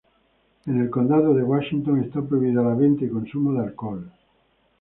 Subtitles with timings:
[0.65, 4.09] En el Condado de Washington está prohibida la venta y consumo de alcohol.